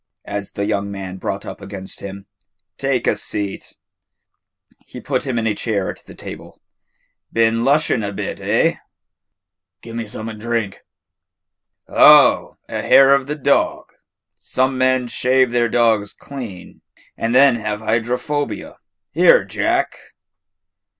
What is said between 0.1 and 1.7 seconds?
as the young man brought up